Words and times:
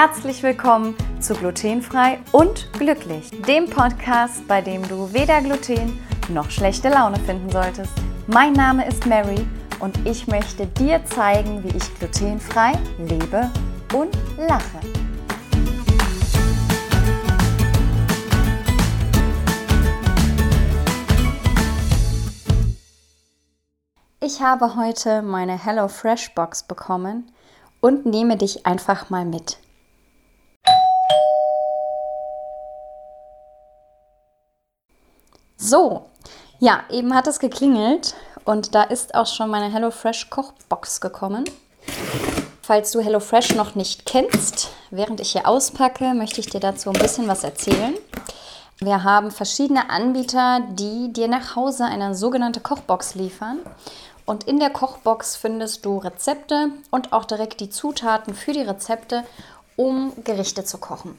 Herzlich 0.00 0.44
willkommen 0.44 0.94
zu 1.18 1.34
Glutenfrei 1.34 2.20
und 2.30 2.72
Glücklich, 2.74 3.32
dem 3.48 3.68
Podcast, 3.68 4.46
bei 4.46 4.60
dem 4.60 4.86
du 4.86 5.12
weder 5.12 5.40
Gluten 5.40 5.98
noch 6.28 6.52
schlechte 6.52 6.88
Laune 6.88 7.18
finden 7.18 7.50
solltest. 7.50 7.90
Mein 8.28 8.52
Name 8.52 8.86
ist 8.86 9.06
Mary 9.06 9.44
und 9.80 9.98
ich 10.06 10.28
möchte 10.28 10.68
dir 10.68 11.04
zeigen, 11.04 11.64
wie 11.64 11.76
ich 11.76 11.98
glutenfrei 11.98 12.74
lebe 12.96 13.50
und 13.92 14.16
lache. 14.36 14.78
Ich 24.20 24.40
habe 24.40 24.76
heute 24.76 25.22
meine 25.22 25.58
HelloFresh 25.58 26.36
Box 26.36 26.62
bekommen 26.62 27.32
und 27.80 28.06
nehme 28.06 28.36
dich 28.36 28.64
einfach 28.64 29.10
mal 29.10 29.24
mit. 29.24 29.58
So, 35.60 36.06
ja, 36.60 36.84
eben 36.88 37.12
hat 37.16 37.26
es 37.26 37.40
geklingelt 37.40 38.14
und 38.44 38.76
da 38.76 38.84
ist 38.84 39.16
auch 39.16 39.26
schon 39.26 39.50
meine 39.50 39.72
HelloFresh 39.72 40.30
Kochbox 40.30 41.00
gekommen. 41.00 41.44
Falls 42.62 42.92
du 42.92 43.00
HelloFresh 43.00 43.56
noch 43.56 43.74
nicht 43.74 44.06
kennst, 44.06 44.70
während 44.90 45.20
ich 45.20 45.32
hier 45.32 45.48
auspacke, 45.48 46.14
möchte 46.14 46.40
ich 46.40 46.48
dir 46.48 46.60
dazu 46.60 46.90
ein 46.90 46.98
bisschen 47.00 47.26
was 47.26 47.42
erzählen. 47.42 47.92
Wir 48.78 49.02
haben 49.02 49.32
verschiedene 49.32 49.90
Anbieter, 49.90 50.60
die 50.70 51.12
dir 51.12 51.26
nach 51.26 51.56
Hause 51.56 51.86
eine 51.86 52.14
sogenannte 52.14 52.60
Kochbox 52.60 53.16
liefern. 53.16 53.58
Und 54.26 54.44
in 54.44 54.60
der 54.60 54.70
Kochbox 54.70 55.34
findest 55.34 55.84
du 55.84 55.98
Rezepte 55.98 56.70
und 56.92 57.12
auch 57.12 57.24
direkt 57.24 57.58
die 57.58 57.70
Zutaten 57.70 58.32
für 58.32 58.52
die 58.52 58.62
Rezepte, 58.62 59.24
um 59.74 60.12
Gerichte 60.22 60.64
zu 60.64 60.78
kochen. 60.78 61.18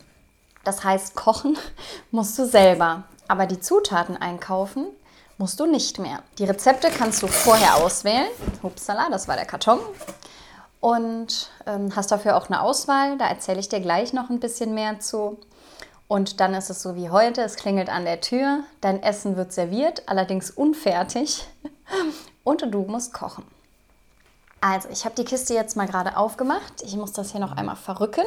Das 0.64 0.86
heißt, 0.86 1.16
kochen 1.16 1.58
musst 2.12 2.40
du 2.40 2.46
selber, 2.46 3.04
aber 3.30 3.46
die 3.46 3.62
Zutaten 3.62 4.18
einkaufen 4.18 4.88
musst 5.38 5.60
du 5.60 5.66
nicht 5.66 6.00
mehr. 6.00 6.22
Die 6.38 6.44
Rezepte 6.44 6.90
kannst 6.90 7.24
du 7.24 7.28
vorher 7.28 7.78
auswählen. 7.78 8.28
Hupsala, 8.62 9.10
das 9.10 9.30
war 9.30 9.38
der 9.38 9.46
Karton. 9.46 9.80
Und 10.82 11.50
ähm, 11.66 11.96
hast 11.96 12.12
dafür 12.12 12.36
auch 12.36 12.48
eine 12.48 12.62
Auswahl. 12.62 13.18
Da 13.18 13.28
erzähle 13.28 13.60
ich 13.60 13.70
dir 13.70 13.80
gleich 13.80 14.12
noch 14.12 14.30
ein 14.30 14.40
bisschen 14.40 14.74
mehr 14.74 15.00
zu. 15.00 15.38
Und 16.08 16.40
dann 16.40 16.56
ist 16.56 16.72
es 16.72 16.82
so 16.82 16.96
wie 16.96 17.12
heute, 17.12 17.42
es 17.42 17.56
klingelt 17.56 17.88
an 17.88 18.04
der 18.04 18.20
Tür, 18.20 18.64
dein 18.82 19.04
Essen 19.04 19.38
wird 19.38 19.54
serviert, 19.54 20.02
allerdings 20.08 20.50
unfertig 20.50 21.48
und 22.44 22.64
du 22.74 22.82
musst 22.82 23.14
kochen. 23.14 23.46
Also, 24.60 24.90
ich 24.90 25.06
habe 25.06 25.14
die 25.14 25.24
Kiste 25.24 25.54
jetzt 25.54 25.78
mal 25.78 25.88
gerade 25.88 26.18
aufgemacht. 26.18 26.82
Ich 26.84 26.96
muss 26.96 27.14
das 27.14 27.32
hier 27.32 27.40
noch 27.40 27.56
einmal 27.56 27.76
verrücken. 27.76 28.24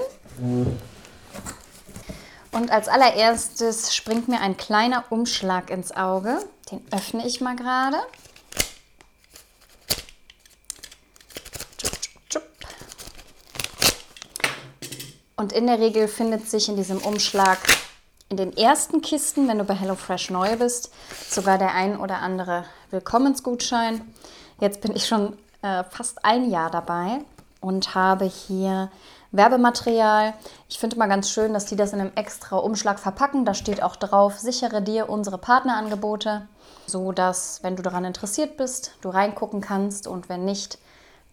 Und 2.53 2.71
als 2.71 2.89
allererstes 2.89 3.95
springt 3.95 4.29
mir 4.29 4.41
ein 4.41 4.57
kleiner 4.57 5.05
Umschlag 5.11 5.71
ins 5.71 5.91
Auge. 5.91 6.39
Den 6.71 6.87
öffne 6.93 7.27
ich 7.27 7.41
mal 7.41 7.57
gerade. 7.57 7.99
Und 15.37 15.53
in 15.53 15.67
der 15.67 15.81
Regel 15.81 16.07
findet 16.07 16.49
sich 16.49 16.69
in 16.69 16.77
diesem 16.77 16.99
Umschlag 16.99 17.59
in 18.29 18.37
den 18.37 18.57
ersten 18.57 19.03
Kisten, 19.03 19.49
wenn 19.49 19.59
du 19.59 19.65
bei 19.65 19.75
HelloFresh 19.75 20.31
neu 20.31 20.57
bist, 20.57 20.93
sogar 21.29 21.59
der 21.59 21.75
ein 21.75 21.99
oder 21.99 22.21
andere 22.21 22.65
Willkommensgutschein. 22.91 24.03
Jetzt 24.61 24.83
bin 24.83 24.95
ich 24.95 25.07
schon 25.07 25.37
äh, 25.63 25.85
fast 25.85 26.25
ein 26.25 26.51
Jahr 26.51 26.71
dabei 26.71 27.19
und 27.61 27.95
habe 27.95 28.25
hier 28.25 28.91
Werbematerial. 29.33 30.35
Ich 30.69 30.79
finde 30.79 30.99
mal 30.99 31.09
ganz 31.09 31.31
schön, 31.31 31.55
dass 31.55 31.65
die 31.65 31.77
das 31.77 31.93
in 31.93 32.01
einem 32.01 32.13
extra 32.15 32.57
Umschlag 32.57 33.01
verpacken. 33.01 33.45
Da 33.45 33.55
steht 33.55 33.83
auch 33.83 33.97
drauf, 33.97 34.39
sichere 34.39 34.83
dir 34.83 35.09
unsere 35.09 35.39
Partnerangebote, 35.39 36.47
so 36.87 37.13
dass, 37.13 37.63
wenn 37.63 37.77
du 37.77 37.83
daran 37.83 38.05
interessiert 38.05 38.57
bist, 38.59 38.93
du 39.01 39.09
reingucken 39.09 39.63
kannst 39.63 40.07
und 40.07 40.29
wenn 40.29 40.45
nicht, 40.45 40.79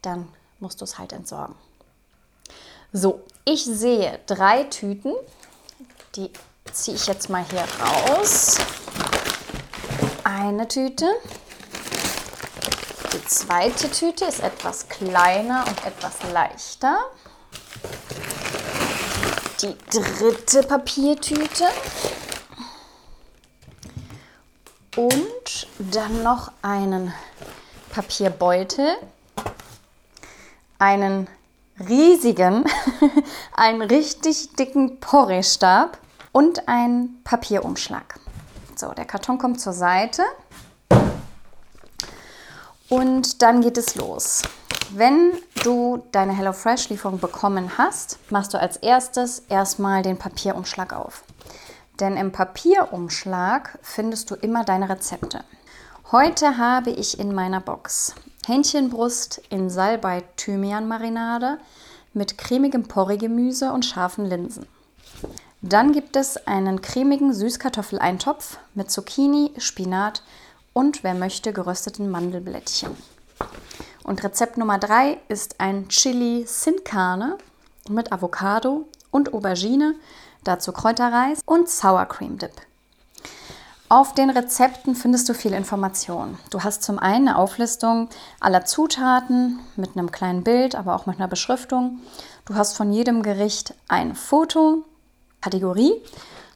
dann 0.01 0.29
musst 0.59 0.79
du 0.79 0.85
es 0.85 0.97
halt 0.97 1.13
entsorgen. 1.13 1.55
So, 2.93 3.21
ich 3.45 3.65
sehe 3.65 4.19
drei 4.25 4.63
Tüten. 4.63 5.13
Die 6.15 6.31
ziehe 6.71 6.95
ich 6.95 7.05
jetzt 7.05 7.29
mal 7.29 7.45
hier 7.51 7.65
raus. 7.83 8.57
Eine 10.23 10.67
Tüte. 10.67 11.05
Die 13.13 13.25
zweite 13.27 13.91
Tüte 13.91 14.25
ist 14.25 14.39
etwas 14.39 14.87
kleiner 14.87 15.65
und 15.67 15.85
etwas 15.85 16.15
leichter. 16.31 16.97
Die 19.61 19.75
dritte 19.91 20.63
Papiertüte. 20.63 21.65
Und 24.95 25.67
dann 25.77 26.23
noch 26.23 26.51
einen 26.61 27.13
Papierbeutel, 27.91 28.95
einen 30.77 31.27
riesigen, 31.87 32.65
einen 33.53 33.81
richtig 33.81 34.55
dicken 34.55 34.99
Porree-Stab 34.99 35.97
und 36.31 36.67
ein 36.67 37.19
Papierumschlag. 37.23 38.19
So, 38.75 38.91
der 38.93 39.05
Karton 39.05 39.37
kommt 39.37 39.59
zur 39.59 39.73
Seite 39.73 40.23
und 42.87 43.41
dann 43.41 43.61
geht 43.61 43.77
es 43.77 43.95
los. 43.95 44.41
Wenn 44.91 45.33
du 45.63 46.03
deine 46.11 46.33
HelloFresh-Lieferung 46.33 47.19
bekommen 47.19 47.77
hast, 47.77 48.17
machst 48.31 48.55
du 48.55 48.59
als 48.59 48.77
erstes 48.77 49.43
erstmal 49.47 50.01
den 50.01 50.17
Papierumschlag 50.17 50.93
auf. 50.93 51.23
Denn 51.99 52.17
im 52.17 52.31
Papierumschlag 52.31 53.77
findest 53.83 54.31
du 54.31 54.35
immer 54.35 54.63
deine 54.63 54.89
Rezepte. 54.89 55.43
Heute 56.11 56.57
habe 56.57 56.89
ich 56.89 57.19
in 57.19 57.35
meiner 57.35 57.61
Box 57.61 58.15
Hähnchenbrust 58.47 59.43
in 59.51 59.69
Salbei-Thymian-Marinade 59.69 61.59
mit 62.15 62.39
cremigem 62.39 62.87
Porree-Gemüse 62.87 63.71
und 63.71 63.85
scharfen 63.85 64.25
Linsen. 64.25 64.65
Dann 65.61 65.91
gibt 65.91 66.15
es 66.15 66.47
einen 66.47 66.81
cremigen 66.81 67.31
Süßkartoffeleintopf 67.31 68.57
mit 68.73 68.89
Zucchini, 68.89 69.51
Spinat 69.59 70.23
und, 70.73 71.03
wer 71.03 71.13
möchte, 71.13 71.53
gerösteten 71.53 72.09
Mandelblättchen. 72.09 72.97
Und 74.09 74.23
Rezept 74.23 74.57
Nummer 74.57 74.79
3 74.79 75.19
ist 75.27 75.59
ein 75.59 75.87
Chili 75.87 76.43
Sin 76.47 76.83
Carne 76.83 77.37
mit 77.89 78.11
Avocado 78.11 78.87
und 79.11 79.35
Aubergine, 79.35 79.93
dazu 80.43 80.71
Kräuterreis 80.71 81.41
und 81.45 81.69
Sour 81.69 82.07
Cream 82.07 82.39
Dip. 82.39 82.53
Auf 83.87 84.15
den 84.15 84.31
Rezepten 84.31 84.95
findest 84.95 85.29
du 85.29 85.35
viel 85.35 85.53
Information. 85.53 86.39
Du 86.49 86.63
hast 86.63 86.81
zum 86.81 86.97
einen 86.97 87.27
eine 87.27 87.37
Auflistung 87.37 88.09
aller 88.39 88.65
Zutaten 88.65 89.59
mit 89.75 89.95
einem 89.95 90.09
kleinen 90.09 90.43
Bild, 90.43 90.73
aber 90.73 90.95
auch 90.95 91.05
mit 91.05 91.17
einer 91.17 91.27
Beschriftung. 91.27 91.99
Du 92.45 92.55
hast 92.55 92.75
von 92.75 92.91
jedem 92.91 93.21
Gericht 93.21 93.75
ein 93.89 94.15
Foto 94.15 94.85
Kategorie. 95.39 95.93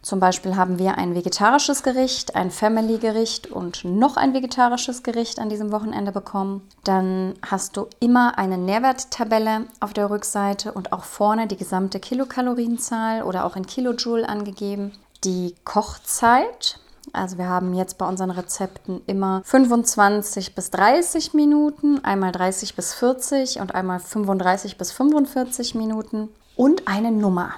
Zum 0.03 0.19
Beispiel 0.19 0.57
haben 0.57 0.79
wir 0.79 0.97
ein 0.97 1.15
vegetarisches 1.15 1.81
Gericht, 1.81 2.35
ein 2.35 2.51
Family-Gericht 2.51 3.49
und 3.49 3.85
noch 3.85 4.17
ein 4.17 4.33
vegetarisches 4.33 5.01
Gericht 5.01 5.39
an 5.39 5.47
diesem 5.47 5.71
Wochenende 5.71 6.11
bekommen. 6.11 6.67
Dann 6.83 7.35
hast 7.41 7.77
du 7.77 7.87
immer 8.01 8.37
eine 8.37 8.57
Nährwerttabelle 8.57 9.61
auf 9.79 9.93
der 9.93 10.09
Rückseite 10.09 10.73
und 10.73 10.91
auch 10.91 11.05
vorne 11.05 11.47
die 11.47 11.55
gesamte 11.55 12.01
Kilokalorienzahl 12.01 13.23
oder 13.23 13.45
auch 13.45 13.55
in 13.55 13.65
Kilojoule 13.65 14.27
angegeben. 14.27 14.91
Die 15.23 15.55
Kochzeit, 15.63 16.79
also 17.13 17.37
wir 17.37 17.47
haben 17.47 17.73
jetzt 17.73 17.97
bei 17.97 18.05
unseren 18.05 18.31
Rezepten 18.31 19.01
immer 19.07 19.41
25 19.45 20.53
bis 20.53 20.69
30 20.71 21.33
Minuten, 21.33 22.03
einmal 22.03 22.33
30 22.33 22.75
bis 22.75 22.93
40 22.93 23.61
und 23.61 23.73
einmal 23.73 24.01
35 24.01 24.77
bis 24.77 24.91
45 24.91 25.75
Minuten 25.75 26.27
und 26.57 26.89
eine 26.89 27.13
Nummer. 27.13 27.53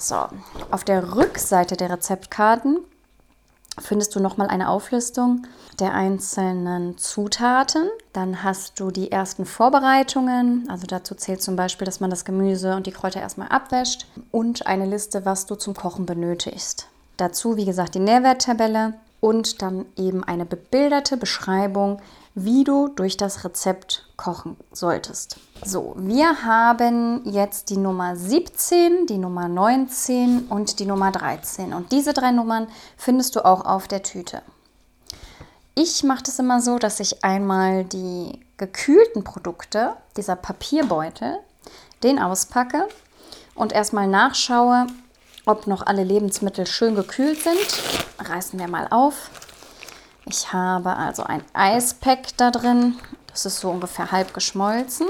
So, 0.00 0.16
auf 0.70 0.82
der 0.82 1.14
Rückseite 1.14 1.76
der 1.76 1.90
Rezeptkarten 1.90 2.78
findest 3.78 4.14
du 4.14 4.20
nochmal 4.20 4.48
eine 4.48 4.70
Auflistung 4.70 5.46
der 5.78 5.92
einzelnen 5.92 6.96
Zutaten. 6.96 7.90
Dann 8.14 8.42
hast 8.42 8.80
du 8.80 8.90
die 8.90 9.12
ersten 9.12 9.44
Vorbereitungen. 9.44 10.66
Also 10.70 10.86
dazu 10.86 11.14
zählt 11.14 11.42
zum 11.42 11.54
Beispiel, 11.54 11.84
dass 11.84 12.00
man 12.00 12.08
das 12.08 12.24
Gemüse 12.24 12.76
und 12.76 12.86
die 12.86 12.92
Kräuter 12.92 13.20
erstmal 13.20 13.48
abwäscht 13.48 14.06
und 14.30 14.66
eine 14.66 14.86
Liste, 14.86 15.26
was 15.26 15.44
du 15.44 15.54
zum 15.54 15.74
Kochen 15.74 16.06
benötigst. 16.06 16.88
Dazu, 17.18 17.58
wie 17.58 17.66
gesagt, 17.66 17.94
die 17.94 18.00
Nährwerttabelle 18.00 18.94
und 19.20 19.60
dann 19.60 19.84
eben 19.96 20.24
eine 20.24 20.46
bebilderte 20.46 21.18
Beschreibung, 21.18 22.00
wie 22.34 22.64
du 22.64 22.88
durch 22.88 23.16
das 23.16 23.44
Rezept 23.44 24.08
kochen 24.16 24.56
solltest. 24.72 25.38
So, 25.64 25.94
wir 25.96 26.42
haben 26.42 27.22
jetzt 27.24 27.70
die 27.70 27.76
Nummer 27.76 28.16
17, 28.16 29.06
die 29.06 29.18
Nummer 29.18 29.48
19 29.48 30.46
und 30.48 30.78
die 30.78 30.86
Nummer 30.86 31.10
13. 31.10 31.72
Und 31.72 31.92
diese 31.92 32.12
drei 32.12 32.30
Nummern 32.30 32.68
findest 32.96 33.36
du 33.36 33.44
auch 33.44 33.64
auf 33.64 33.88
der 33.88 34.02
Tüte. 34.02 34.42
Ich 35.74 36.02
mache 36.04 36.22
das 36.24 36.38
immer 36.38 36.60
so, 36.60 36.78
dass 36.78 37.00
ich 37.00 37.24
einmal 37.24 37.84
die 37.84 38.40
gekühlten 38.58 39.24
Produkte, 39.24 39.94
dieser 40.16 40.36
Papierbeutel, 40.36 41.38
den 42.02 42.18
auspacke 42.18 42.86
und 43.54 43.72
erstmal 43.72 44.06
nachschaue, 44.06 44.86
ob 45.46 45.66
noch 45.66 45.86
alle 45.86 46.04
Lebensmittel 46.04 46.66
schön 46.66 46.94
gekühlt 46.94 47.42
sind. 47.42 48.28
Reißen 48.28 48.58
wir 48.58 48.68
mal 48.68 48.88
auf. 48.90 49.30
Ich 50.26 50.52
habe 50.52 50.96
also 50.96 51.24
ein 51.24 51.42
Eispack 51.52 52.36
da 52.36 52.50
drin. 52.50 52.98
Das 53.28 53.46
ist 53.46 53.60
so 53.60 53.70
ungefähr 53.70 54.12
halb 54.12 54.34
geschmolzen. 54.34 55.06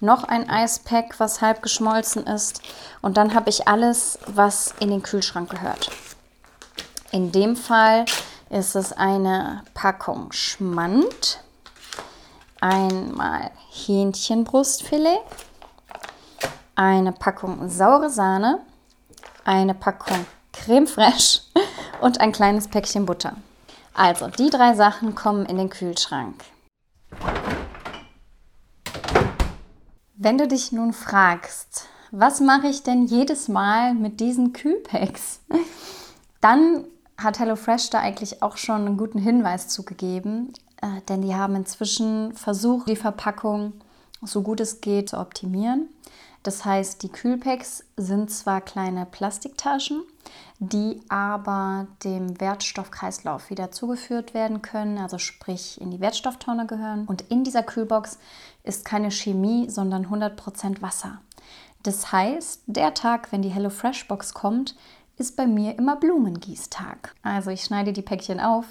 Noch 0.00 0.24
ein 0.24 0.48
Eispack, 0.48 1.18
was 1.18 1.40
halb 1.40 1.62
geschmolzen 1.62 2.26
ist. 2.26 2.62
Und 3.02 3.16
dann 3.16 3.34
habe 3.34 3.50
ich 3.50 3.66
alles, 3.68 4.18
was 4.26 4.74
in 4.80 4.90
den 4.90 5.02
Kühlschrank 5.02 5.50
gehört. 5.50 5.90
In 7.10 7.32
dem 7.32 7.56
Fall 7.56 8.04
ist 8.50 8.76
es 8.76 8.92
eine 8.92 9.62
Packung 9.74 10.30
Schmand, 10.32 11.40
einmal 12.60 13.50
Hähnchenbrustfilet, 13.70 15.20
eine 16.74 17.12
Packung 17.12 17.68
saure 17.68 18.10
Sahne, 18.10 18.60
eine 19.44 19.74
Packung 19.74 20.26
Creme 20.52 20.86
fraiche 20.86 21.40
und 22.00 22.20
ein 22.20 22.32
kleines 22.32 22.68
Päckchen 22.68 23.06
Butter. 23.06 23.34
Also, 23.94 24.28
die 24.28 24.50
drei 24.50 24.74
Sachen 24.74 25.14
kommen 25.14 25.46
in 25.46 25.58
den 25.58 25.70
Kühlschrank. 25.70 26.44
Wenn 30.14 30.38
du 30.38 30.48
dich 30.48 30.72
nun 30.72 30.92
fragst, 30.92 31.86
was 32.10 32.40
mache 32.40 32.66
ich 32.68 32.82
denn 32.82 33.06
jedes 33.06 33.48
Mal 33.48 33.94
mit 33.94 34.20
diesen 34.20 34.52
Kühlpacks? 34.52 35.40
Dann 36.40 36.84
hat 37.16 37.38
HelloFresh 37.38 37.90
da 37.90 38.00
eigentlich 38.00 38.42
auch 38.42 38.56
schon 38.56 38.86
einen 38.86 38.96
guten 38.96 39.18
Hinweis 39.18 39.68
zugegeben, 39.68 40.52
äh, 40.80 41.02
denn 41.08 41.22
die 41.22 41.34
haben 41.34 41.56
inzwischen 41.56 42.32
versucht, 42.34 42.88
die 42.88 42.96
Verpackung 42.96 43.74
so 44.22 44.42
gut 44.42 44.60
es 44.60 44.80
geht 44.80 45.10
zu 45.10 45.18
optimieren. 45.18 45.88
Das 46.42 46.64
heißt, 46.64 47.02
die 47.02 47.08
Kühlpacks 47.08 47.84
sind 47.96 48.30
zwar 48.30 48.60
kleine 48.60 49.06
Plastiktaschen, 49.06 50.02
die 50.60 51.00
aber 51.08 51.86
dem 52.04 52.40
Wertstoffkreislauf 52.40 53.50
wieder 53.50 53.70
zugeführt 53.70 54.34
werden 54.34 54.62
können, 54.62 54.98
also 54.98 55.18
sprich 55.18 55.80
in 55.80 55.90
die 55.90 56.00
Wertstofftonne 56.00 56.66
gehören. 56.66 57.06
Und 57.06 57.22
in 57.22 57.44
dieser 57.44 57.62
Kühlbox 57.62 58.18
ist 58.62 58.84
keine 58.84 59.10
Chemie, 59.10 59.68
sondern 59.68 60.06
100% 60.06 60.80
Wasser. 60.80 61.20
Das 61.82 62.12
heißt, 62.12 62.62
der 62.66 62.94
Tag, 62.94 63.32
wenn 63.32 63.42
die 63.42 63.50
HelloFresh 63.50 64.08
Box 64.08 64.34
kommt, 64.34 64.76
ist 65.16 65.36
bei 65.36 65.46
mir 65.46 65.76
immer 65.78 65.96
Blumengießtag. 65.96 67.14
Also 67.22 67.50
ich 67.50 67.62
schneide 67.62 67.92
die 67.92 68.02
Päckchen 68.02 68.38
auf, 68.38 68.64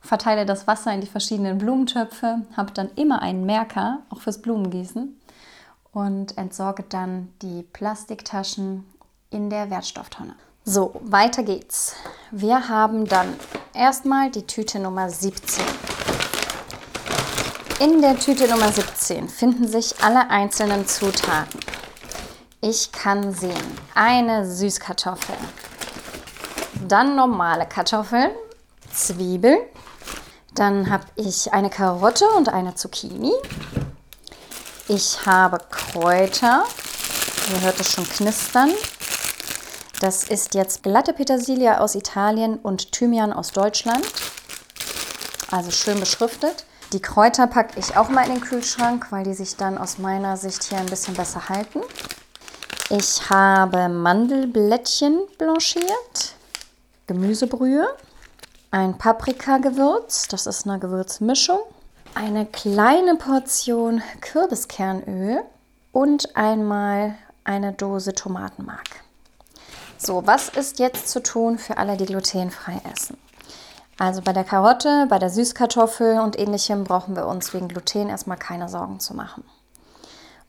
verteile 0.00 0.44
das 0.44 0.66
Wasser 0.66 0.92
in 0.92 1.00
die 1.00 1.06
verschiedenen 1.06 1.56
Blumentöpfe, 1.56 2.42
habe 2.56 2.72
dann 2.72 2.90
immer 2.96 3.22
einen 3.22 3.46
Merker, 3.46 4.02
auch 4.10 4.20
fürs 4.20 4.42
Blumengießen 4.42 5.16
und 5.94 6.36
entsorge 6.36 6.82
dann 6.82 7.32
die 7.40 7.62
Plastiktaschen 7.62 8.84
in 9.30 9.48
der 9.48 9.70
Wertstofftonne. 9.70 10.34
So, 10.64 11.00
weiter 11.02 11.42
geht's. 11.42 11.94
Wir 12.30 12.68
haben 12.68 13.06
dann 13.06 13.34
erstmal 13.74 14.30
die 14.30 14.46
Tüte 14.46 14.78
Nummer 14.80 15.08
17. 15.08 15.64
In 17.80 18.00
der 18.00 18.18
Tüte 18.18 18.48
Nummer 18.48 18.70
17 18.70 19.28
finden 19.28 19.68
sich 19.68 20.02
alle 20.02 20.30
einzelnen 20.30 20.86
Zutaten. 20.86 21.60
Ich 22.60 22.92
kann 22.92 23.32
sehen, 23.32 23.52
eine 23.94 24.50
Süßkartoffel, 24.50 25.34
dann 26.88 27.14
normale 27.14 27.66
Kartoffeln, 27.66 28.30
Zwiebeln, 28.90 29.58
dann 30.54 30.88
habe 30.88 31.04
ich 31.16 31.52
eine 31.52 31.68
Karotte 31.68 32.26
und 32.30 32.48
eine 32.48 32.74
Zucchini, 32.74 33.32
ich 34.88 35.24
habe 35.26 35.58
Kräuter. 35.70 36.64
Ihr 37.52 37.60
hört 37.62 37.80
es 37.80 37.92
schon 37.92 38.08
knistern. 38.08 38.70
Das 40.00 40.24
ist 40.24 40.54
jetzt 40.54 40.82
glatte 40.82 41.12
Petersilie 41.12 41.80
aus 41.80 41.94
Italien 41.94 42.58
und 42.58 42.92
Thymian 42.92 43.32
aus 43.32 43.52
Deutschland. 43.52 44.04
Also 45.50 45.70
schön 45.70 46.00
beschriftet. 46.00 46.64
Die 46.92 47.00
Kräuter 47.00 47.46
packe 47.46 47.78
ich 47.78 47.96
auch 47.96 48.08
mal 48.08 48.26
in 48.26 48.34
den 48.34 48.40
Kühlschrank, 48.40 49.06
weil 49.10 49.24
die 49.24 49.34
sich 49.34 49.56
dann 49.56 49.78
aus 49.78 49.98
meiner 49.98 50.36
Sicht 50.36 50.64
hier 50.64 50.78
ein 50.78 50.86
bisschen 50.86 51.14
besser 51.14 51.48
halten. 51.48 51.80
Ich 52.90 53.30
habe 53.30 53.88
Mandelblättchen 53.88 55.20
blanchiert, 55.38 56.34
Gemüsebrühe, 57.06 57.88
ein 58.70 58.98
Paprikagewürz, 58.98 60.28
das 60.28 60.46
ist 60.46 60.66
eine 60.68 60.78
Gewürzmischung, 60.78 61.60
eine 62.14 62.46
kleine 62.46 63.16
Portion 63.16 64.02
Kürbiskernöl 64.20 65.42
und 65.92 66.36
einmal 66.36 67.14
eine 67.44 67.72
Dose 67.72 68.14
Tomatenmark. 68.14 69.02
So, 69.98 70.26
was 70.26 70.48
ist 70.48 70.78
jetzt 70.78 71.08
zu 71.08 71.22
tun 71.22 71.58
für 71.58 71.76
alle, 71.76 71.96
die 71.96 72.06
glutenfrei 72.06 72.80
essen? 72.92 73.16
Also 73.98 74.22
bei 74.22 74.32
der 74.32 74.44
Karotte, 74.44 75.06
bei 75.08 75.18
der 75.18 75.30
Süßkartoffel 75.30 76.20
und 76.20 76.38
ähnlichem 76.38 76.84
brauchen 76.84 77.16
wir 77.16 77.26
uns 77.26 77.54
wegen 77.54 77.68
Gluten 77.68 78.08
erstmal 78.08 78.38
keine 78.38 78.68
Sorgen 78.68 79.00
zu 79.00 79.14
machen. 79.14 79.44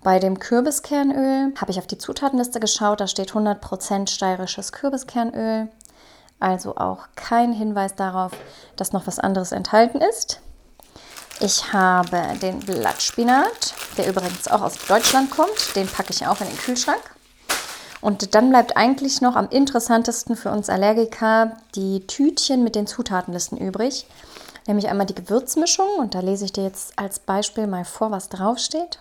Bei 0.04 0.20
dem 0.20 0.40
Kürbiskernöl 0.40 1.54
habe 1.60 1.72
ich 1.72 1.80
auf 1.80 1.88
die 1.88 1.98
Zutatenliste 1.98 2.60
geschaut, 2.60 3.02
da 3.02 3.08
steht 3.08 3.32
100% 3.32 4.10
steirisches 4.10 4.72
Kürbiskernöl, 4.72 5.70
also 6.40 6.76
auch 6.76 7.08
kein 7.16 7.54
Hinweis 7.54 7.96
darauf, 7.96 8.32
dass 8.76 8.94
noch 8.94 9.08
was 9.08 9.20
anderes 9.20 9.52
enthalten 9.52 10.02
ist. 10.02 10.42
Ich 11.42 11.74
habe 11.74 12.38
den 12.42 12.60
Blattspinat, 12.60 13.74
der 13.98 14.08
übrigens 14.08 14.48
auch 14.48 14.62
aus 14.62 14.76
Deutschland 14.88 15.32
kommt. 15.32 15.76
Den 15.76 15.88
packe 15.88 16.14
ich 16.14 16.26
auch 16.26 16.40
in 16.40 16.48
den 16.48 16.58
Kühlschrank. 16.58 17.02
Und 18.00 18.36
dann 18.36 18.50
bleibt 18.50 18.78
eigentlich 18.78 19.20
noch 19.20 19.36
am 19.36 19.50
interessantesten 19.50 20.38
für 20.38 20.50
uns 20.50 20.70
Allergiker 20.70 21.58
die 21.76 22.08
Tütchen 22.08 22.64
mit 22.64 22.76
den 22.76 22.88
Zutatenlisten 22.88 23.58
übrig. 23.58 24.08
Nämlich 24.66 24.88
einmal 24.88 25.08
die 25.08 25.16
Gewürzmischung. 25.16 25.88
Und 25.98 26.16
da 26.16 26.22
lese 26.22 26.46
ich 26.46 26.54
dir 26.54 26.64
jetzt 26.64 26.98
als 26.98 27.20
Beispiel 27.20 27.68
mal 27.68 27.84
vor, 27.84 28.12
was 28.12 28.30
draufsteht. 28.30 29.00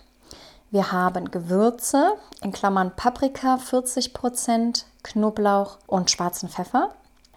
Wir 0.71 0.91
haben 0.91 1.31
Gewürze, 1.31 2.15
in 2.41 2.51
Klammern 2.51 2.91
Paprika 2.95 3.55
40%, 3.55 4.83
Knoblauch 5.03 5.77
und 5.87 6.11
schwarzen 6.11 6.49
Pfeffer. 6.49 6.93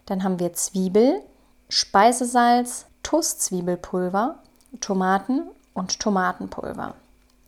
Dann 0.06 0.24
haben 0.24 0.40
wir 0.40 0.54
Zwiebel, 0.54 1.22
Speisesalz, 1.68 2.86
Toastzwiebelpulver, 3.04 4.42
Tomaten 4.80 5.42
und 5.74 6.00
Tomatenpulver. 6.00 6.94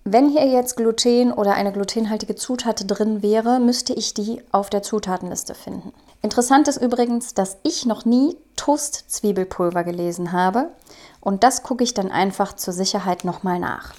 Wenn 0.05 0.31
hier 0.31 0.47
jetzt 0.47 0.77
Gluten 0.77 1.33
oder 1.33 1.55
eine 1.55 1.73
glutenhaltige 1.73 2.35
Zutat 2.35 2.85
drin 2.87 3.23
wäre, 3.23 3.61
müsste 3.61 3.93
ich 3.93 4.15
die 4.15 4.43
auf 4.51 4.71
der 4.71 4.83
Zutatenliste 4.83 5.55
finden. 5.55 5.93
Interessant 6.23 6.69
ist 6.69 6.81
übrigens, 6.81 7.35
dass 7.35 7.59
ich 7.63 7.87
noch 7.87 8.05
nie 8.05 8.37
Toast-Zwiebelpulver 8.57 9.85
gelesen 9.85 10.33
habe 10.33 10.71
und 11.21 11.45
das 11.45 11.63
gucke 11.63 11.85
ich 11.85 11.95
dann 11.95 12.11
einfach 12.11 12.55
zur 12.55 12.73
Sicherheit 12.75 13.25
nochmal 13.25 13.59
nach. 13.59 13.95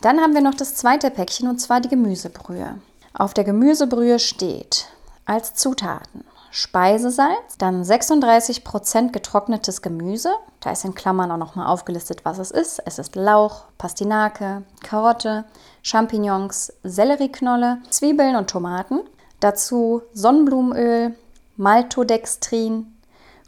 Dann 0.00 0.20
haben 0.20 0.34
wir 0.34 0.42
noch 0.42 0.54
das 0.54 0.74
zweite 0.74 1.10
Päckchen 1.10 1.48
und 1.48 1.60
zwar 1.60 1.80
die 1.80 1.88
Gemüsebrühe. 1.88 2.74
Auf 3.14 3.34
der 3.34 3.44
Gemüsebrühe 3.44 4.18
steht 4.18 4.88
als 5.24 5.54
Zutaten 5.54 6.24
Speisesalz, 6.54 7.56
dann 7.56 7.82
36% 7.82 9.10
getrocknetes 9.10 9.80
Gemüse. 9.80 10.34
Da 10.60 10.72
ist 10.72 10.84
in 10.84 10.94
Klammern 10.94 11.32
auch 11.32 11.38
nochmal 11.38 11.66
aufgelistet, 11.66 12.26
was 12.26 12.36
es 12.36 12.50
ist. 12.50 12.78
Es 12.84 12.98
ist 12.98 13.16
Lauch, 13.16 13.62
Pastinake, 13.78 14.62
Karotte, 14.82 15.46
Champignons, 15.82 16.70
Sellerieknolle, 16.84 17.78
Zwiebeln 17.88 18.36
und 18.36 18.50
Tomaten. 18.50 19.00
Dazu 19.40 20.02
Sonnenblumenöl, 20.12 21.14
Maltodextrin, 21.56 22.98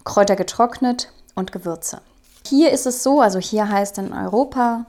Kräuter 0.04 0.34
getrocknet 0.34 1.12
und 1.34 1.52
Gewürze. 1.52 2.00
Hier 2.46 2.72
ist 2.72 2.86
es 2.86 3.02
so, 3.02 3.20
also 3.20 3.38
hier 3.38 3.68
heißt 3.68 3.98
in 3.98 4.14
Europa, 4.14 4.86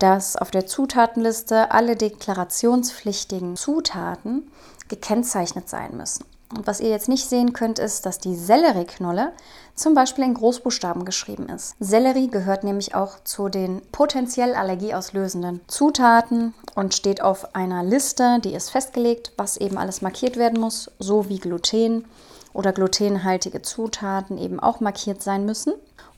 dass 0.00 0.34
auf 0.34 0.50
der 0.50 0.66
Zutatenliste 0.66 1.70
alle 1.70 1.94
deklarationspflichtigen 1.94 3.54
Zutaten 3.56 4.50
gekennzeichnet 4.88 5.68
sein 5.68 5.96
müssen. 5.96 6.24
Und 6.54 6.66
was 6.66 6.80
ihr 6.80 6.90
jetzt 6.90 7.08
nicht 7.08 7.28
sehen 7.28 7.52
könnt, 7.52 7.78
ist, 7.78 8.04
dass 8.04 8.18
die 8.18 8.36
Sellerieknolle 8.36 9.32
zum 9.74 9.94
Beispiel 9.94 10.24
in 10.24 10.34
Großbuchstaben 10.34 11.04
geschrieben 11.04 11.48
ist. 11.48 11.74
Sellerie 11.80 12.28
gehört 12.28 12.62
nämlich 12.62 12.94
auch 12.94 13.20
zu 13.24 13.48
den 13.48 13.80
potenziell 13.90 14.54
allergieauslösenden 14.54 15.60
Zutaten 15.66 16.54
und 16.74 16.94
steht 16.94 17.22
auf 17.22 17.54
einer 17.54 17.82
Liste, 17.82 18.38
die 18.44 18.54
ist 18.54 18.70
festgelegt, 18.70 19.32
was 19.36 19.56
eben 19.56 19.78
alles 19.78 20.02
markiert 20.02 20.36
werden 20.36 20.60
muss, 20.60 20.90
so 20.98 21.28
wie 21.28 21.38
Gluten 21.38 22.04
oder 22.52 22.72
glutenhaltige 22.72 23.62
Zutaten 23.62 24.36
eben 24.36 24.60
auch 24.60 24.80
markiert 24.80 25.22
sein 25.22 25.46
müssen. 25.46 25.72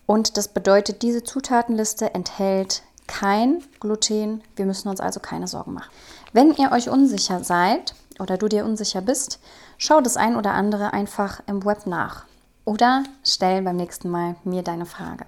Und 0.07 0.37
das 0.37 0.49
bedeutet, 0.49 1.03
diese 1.03 1.23
Zutatenliste 1.23 2.13
enthält 2.13 2.83
kein 3.07 3.63
Gluten. 3.81 4.43
Wir 4.57 4.67
müssen 4.67 4.89
uns 4.89 5.01
also 5.01 5.21
keine 5.21 5.47
Sorgen 5.47 5.75
machen. 5.75 5.91
Wenn 6.33 6.55
ihr 6.55 6.73
euch 6.73 6.89
unsicher 6.89 7.45
seid 7.45 7.95
oder 8.19 8.37
du 8.37 8.49
dir 8.49 8.65
unsicher 8.65 9.01
bist, 9.01 9.41
Schau 9.77 10.01
das 10.01 10.17
ein 10.17 10.37
oder 10.37 10.53
andere 10.53 10.93
einfach 10.93 11.43
im 11.47 11.65
Web 11.65 11.87
nach 11.87 12.25
oder 12.65 13.03
stell 13.25 13.63
beim 13.63 13.77
nächsten 13.77 14.09
Mal 14.09 14.37
mir 14.45 14.63
deine 14.63 14.87
Frage. 14.87 15.27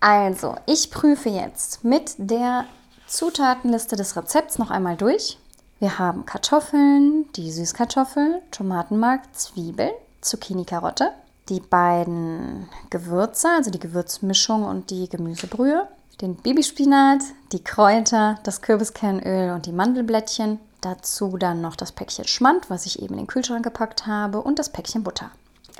Also, 0.00 0.56
ich 0.66 0.90
prüfe 0.90 1.28
jetzt 1.28 1.84
mit 1.84 2.14
der 2.18 2.64
Zutatenliste 3.06 3.96
des 3.96 4.16
Rezepts 4.16 4.58
noch 4.58 4.70
einmal 4.70 4.96
durch, 4.96 5.38
Wir 5.80 5.98
haben 5.98 6.26
Kartoffeln, 6.26 7.26
die 7.34 7.50
Süßkartoffel, 7.50 8.40
Tomatenmark, 8.52 9.22
Zwiebeln, 9.34 9.90
Zucchini, 10.20 10.64
Karotte, 10.64 11.10
die 11.48 11.58
beiden 11.58 12.68
Gewürze, 12.88 13.48
also 13.48 13.72
die 13.72 13.80
Gewürzmischung 13.80 14.62
und 14.62 14.90
die 14.90 15.08
Gemüsebrühe, 15.08 15.88
den 16.20 16.36
Babyspinat, 16.36 17.22
die 17.50 17.64
Kräuter, 17.64 18.38
das 18.44 18.62
Kürbiskernöl 18.62 19.50
und 19.50 19.66
die 19.66 19.72
Mandelblättchen. 19.72 20.60
Dazu 20.82 21.38
dann 21.38 21.60
noch 21.60 21.76
das 21.76 21.92
Päckchen 21.92 22.26
Schmand, 22.26 22.68
was 22.68 22.84
ich 22.84 23.00
eben 23.00 23.14
in 23.14 23.20
den 23.20 23.26
Kühlschrank 23.28 23.64
gepackt 23.64 24.06
habe, 24.06 24.42
und 24.42 24.58
das 24.58 24.70
Päckchen 24.70 25.02
Butter. 25.02 25.30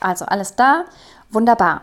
Also 0.00 0.24
alles 0.24 0.56
da, 0.56 0.84
wunderbar. 1.30 1.82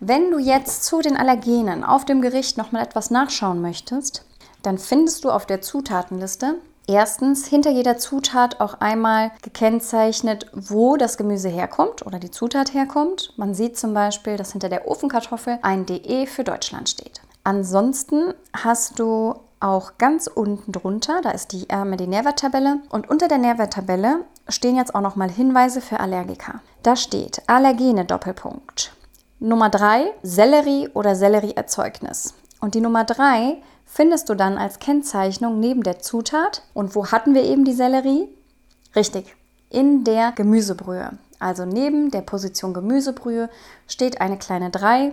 Wenn 0.00 0.30
du 0.30 0.38
jetzt 0.38 0.84
zu 0.84 1.00
den 1.00 1.16
Allergenen 1.16 1.84
auf 1.84 2.04
dem 2.04 2.20
Gericht 2.20 2.58
nochmal 2.58 2.82
etwas 2.82 3.10
nachschauen 3.10 3.60
möchtest, 3.60 4.24
dann 4.62 4.76
findest 4.78 5.24
du 5.24 5.30
auf 5.30 5.46
der 5.46 5.62
Zutatenliste 5.62 6.56
erstens 6.88 7.46
hinter 7.46 7.70
jeder 7.70 7.98
Zutat 7.98 8.60
auch 8.60 8.80
einmal 8.80 9.30
gekennzeichnet, 9.42 10.46
wo 10.52 10.96
das 10.96 11.16
Gemüse 11.16 11.48
herkommt 11.48 12.04
oder 12.04 12.18
die 12.18 12.30
Zutat 12.30 12.74
herkommt. 12.74 13.34
Man 13.36 13.54
sieht 13.54 13.78
zum 13.78 13.94
Beispiel, 13.94 14.36
dass 14.36 14.52
hinter 14.52 14.68
der 14.68 14.88
Ofenkartoffel 14.88 15.58
ein 15.62 15.86
DE 15.86 16.26
für 16.26 16.44
Deutschland 16.44 16.88
steht. 16.88 17.20
Ansonsten 17.44 18.34
hast 18.52 18.98
du 18.98 19.34
auch 19.60 19.98
ganz 19.98 20.26
unten 20.26 20.72
drunter, 20.72 21.20
da 21.22 21.30
ist 21.30 21.52
die, 21.52 21.68
äh, 21.68 21.96
die 21.96 22.06
Nährwerttabelle 22.06 22.80
und 22.90 23.08
unter 23.10 23.28
der 23.28 23.38
Nährwerttabelle 23.38 24.24
stehen 24.48 24.76
jetzt 24.76 24.94
auch 24.94 25.00
nochmal 25.00 25.30
Hinweise 25.30 25.80
für 25.80 26.00
Allergiker. 26.00 26.60
Da 26.82 26.96
steht 26.96 27.42
Allergene 27.46 28.04
Doppelpunkt. 28.04 28.92
Nummer 29.40 29.68
3 29.68 30.12
Sellerie 30.22 30.88
oder 30.94 31.14
Sellerieerzeugnis. 31.14 32.34
Und 32.60 32.74
die 32.74 32.80
Nummer 32.80 33.04
3 33.04 33.62
findest 33.84 34.28
du 34.28 34.34
dann 34.34 34.58
als 34.58 34.78
Kennzeichnung 34.78 35.60
neben 35.60 35.82
der 35.82 36.00
Zutat. 36.00 36.62
Und 36.74 36.94
wo 36.94 37.06
hatten 37.06 37.34
wir 37.34 37.44
eben 37.44 37.64
die 37.64 37.72
Sellerie? 37.72 38.28
Richtig, 38.96 39.36
in 39.70 40.04
der 40.04 40.32
Gemüsebrühe. 40.32 41.18
Also 41.38 41.64
neben 41.64 42.10
der 42.10 42.22
Position 42.22 42.74
Gemüsebrühe 42.74 43.48
steht 43.86 44.20
eine 44.20 44.38
kleine 44.38 44.70
3 44.70 45.12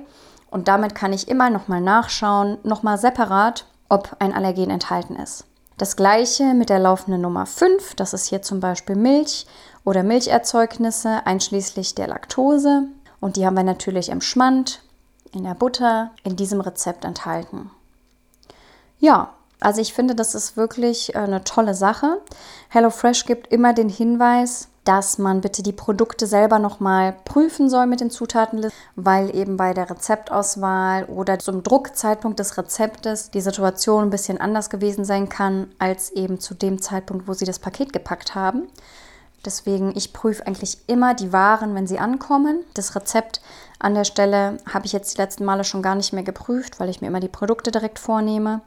und 0.50 0.68
damit 0.68 0.96
kann 0.96 1.14
ich 1.14 1.28
immer 1.28 1.50
nochmal 1.50 1.82
nachschauen, 1.82 2.58
nochmal 2.64 2.98
separat, 2.98 3.66
ob 3.96 4.18
ein 4.20 4.34
Allergen 4.34 4.70
enthalten 4.70 5.16
ist. 5.16 5.46
Das 5.78 5.96
gleiche 5.96 6.54
mit 6.54 6.70
der 6.70 6.80
laufenden 6.80 7.22
Nummer 7.22 7.46
5, 7.46 7.96
das 7.96 8.14
ist 8.14 8.28
hier 8.28 8.42
zum 8.42 8.60
Beispiel 8.60 8.98
Milch 8.98 9.48
oder 9.86 10.04
Milcherzeugnisse 10.04 11.25
einschließlich 11.25 11.96
der 11.96 12.08
Laktose. 12.08 12.84
Und 13.22 13.38
die 13.38 13.46
haben 13.46 13.56
wir 13.56 13.64
natürlich 13.64 14.10
im 14.10 14.20
Schmand, 14.20 14.82
in 15.32 15.46
der 15.46 15.54
Butter, 15.54 16.12
in 16.24 16.36
diesem 16.36 16.60
Rezept 16.60 17.06
enthalten. 17.06 17.72
Ja, 19.00 19.34
also 19.60 19.82
ich 19.82 19.94
finde, 19.94 20.16
das 20.16 20.36
ist 20.36 20.58
wirklich 20.58 21.16
äh, 21.16 21.20
eine 21.20 21.44
tolle 21.44 21.74
Sache. 21.74 22.22
HelloFresh 22.70 23.26
gibt 23.26 23.52
immer 23.52 23.74
den 23.74 23.90
Hinweis, 23.90 24.68
dass 24.86 25.18
man 25.18 25.42
bitte 25.42 25.64
die 25.64 25.74
Produkte 25.74 26.28
selber 26.28 26.60
nochmal 26.60 27.16
prüfen 27.26 27.70
soll 27.70 27.88
mit 27.88 28.02
den 28.02 28.12
Zutaten, 28.12 28.70
weil 28.96 29.36
eben 29.36 29.58
bei 29.58 29.74
der 29.74 29.90
Rezeptauswahl 29.90 31.06
oder 31.06 31.40
zum 31.40 31.64
Druckzeitpunkt 31.64 32.38
des 32.40 32.58
Rezeptes 32.58 33.32
die 33.32 33.42
Situation 33.42 34.04
ein 34.04 34.10
bisschen 34.12 34.40
anders 34.40 34.70
gewesen 34.70 35.04
sein 35.04 35.28
kann 35.28 35.68
als 35.80 36.12
eben 36.12 36.40
zu 36.40 36.54
dem 36.54 36.80
Zeitpunkt, 36.82 37.28
wo 37.28 37.34
sie 37.34 37.46
das 37.46 37.60
Paket 37.60 37.94
gepackt 37.94 38.36
haben. 38.36 38.68
Deswegen, 39.44 39.96
ich 39.96 40.14
prüfe 40.14 40.46
eigentlich 40.46 40.78
immer 40.88 41.14
die 41.14 41.34
Waren, 41.34 41.76
wenn 41.76 41.88
sie 41.88 42.00
ankommen. 42.00 42.64
Das 42.74 42.96
Rezept 42.96 43.42
an 43.80 43.94
der 43.94 44.04
Stelle 44.04 44.58
habe 44.72 44.86
ich 44.86 44.94
jetzt 44.94 45.16
die 45.16 45.22
letzten 45.22 45.46
Male 45.46 45.64
schon 45.64 45.84
gar 45.84 45.96
nicht 45.96 46.14
mehr 46.14 46.24
geprüft, 46.24 46.80
weil 46.80 46.90
ich 46.90 47.02
mir 47.02 47.08
immer 47.08 47.20
die 47.20 47.28
Produkte 47.28 47.72
direkt 47.72 48.00
vornehme. 48.00 48.62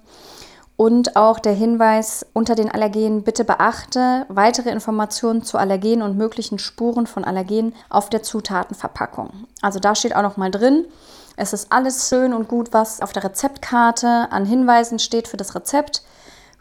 Und 0.79 1.17
auch 1.17 1.41
der 1.41 1.55
Hinweis 1.55 2.25
unter 2.35 2.55
den 2.55 2.71
Allergenen, 2.71 3.25
bitte 3.25 3.43
beachte 3.45 4.27
weitere 4.29 4.71
Informationen 4.71 5.43
zu 5.43 5.59
Allergenen 5.59 6.03
und 6.03 6.17
möglichen 6.17 6.61
Spuren 6.61 7.09
von 7.09 7.25
Allergenen 7.25 7.75
auf 7.89 8.11
der 8.11 8.23
Zutatenverpackung. 8.23 9.49
Also 9.61 9.81
da 9.81 9.97
steht 9.97 10.15
auch 10.15 10.23
noch 10.23 10.37
mal 10.37 10.53
drin, 10.53 10.85
es 11.35 11.53
ist 11.53 11.73
alles 11.73 12.09
schön 12.09 12.33
und 12.33 12.47
gut, 12.47 12.73
was 12.73 13.03
auf 13.03 13.13
der 13.13 13.25
Rezeptkarte 13.25 14.29
an 14.31 14.45
Hinweisen 14.45 15.01
steht 15.01 15.27
für 15.27 15.37
das 15.37 15.57
Rezept. 15.57 16.03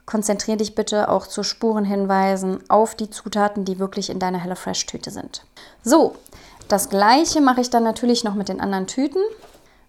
Konzentriere 0.08 0.58
dich 0.58 0.74
bitte 0.74 1.10
auch 1.10 1.28
zu 1.28 1.44
Spurenhinweisen 1.44 2.68
auf 2.70 2.96
die 2.96 3.12
Zutaten, 3.12 3.66
die 3.66 3.78
wirklich 3.78 4.10
in 4.10 4.18
deiner 4.18 4.40
HelloFresh-Tüte 4.40 5.12
sind. 5.12 5.44
So, 5.84 6.16
das 6.70 6.90
gleiche 6.90 7.40
mache 7.40 7.62
ich 7.62 7.70
dann 7.70 7.84
natürlich 7.84 8.24
noch 8.24 8.34
mit 8.34 8.50
den 8.50 8.62
anderen 8.62 8.88
Tüten. 8.88 9.22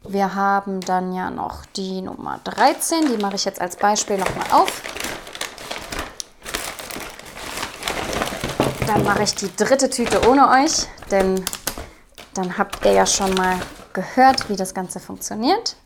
Wir 0.02 0.34
haben 0.34 0.80
dann 0.80 1.12
ja 1.12 1.30
noch 1.30 1.66
die 1.66 2.02
Nummer 2.02 2.38
13, 2.44 3.08
die 3.08 3.22
mache 3.22 3.34
ich 3.34 3.44
jetzt 3.44 3.60
als 3.60 3.76
Beispiel 3.76 4.16
nochmal 4.16 4.46
auf. 4.52 4.82
Dann 8.86 9.04
mache 9.04 9.24
ich 9.24 9.34
die 9.34 9.54
dritte 9.54 9.90
Tüte 9.90 10.26
ohne 10.28 10.48
euch, 10.50 10.86
denn 11.10 11.44
dann 12.34 12.56
habt 12.56 12.84
ihr 12.84 12.92
ja 12.92 13.06
schon 13.06 13.34
mal 13.34 13.58
gehört, 13.92 14.48
wie 14.48 14.56
das 14.56 14.72
Ganze 14.72 15.00
funktioniert. 15.00 15.76